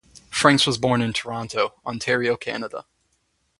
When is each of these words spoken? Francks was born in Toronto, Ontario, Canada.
Francks 0.31 0.65
was 0.65 0.79
born 0.79 0.99
in 1.03 1.13
Toronto, 1.13 1.75
Ontario, 1.85 2.35
Canada. 2.35 2.87